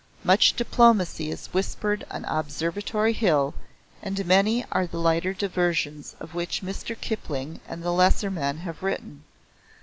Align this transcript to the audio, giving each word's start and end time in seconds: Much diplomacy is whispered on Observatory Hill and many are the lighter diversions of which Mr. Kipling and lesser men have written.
Much 0.23 0.55
diplomacy 0.55 1.29
is 1.29 1.45
whispered 1.53 2.07
on 2.09 2.25
Observatory 2.25 3.13
Hill 3.13 3.53
and 4.01 4.25
many 4.25 4.65
are 4.71 4.87
the 4.87 4.97
lighter 4.97 5.31
diversions 5.31 6.15
of 6.19 6.33
which 6.33 6.63
Mr. 6.63 6.99
Kipling 6.99 7.59
and 7.67 7.85
lesser 7.85 8.31
men 8.31 8.57
have 8.65 8.81
written. 8.81 9.21